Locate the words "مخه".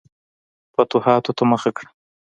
1.51-1.71